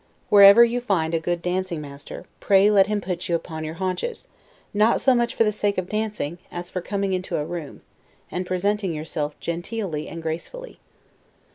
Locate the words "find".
0.81-1.13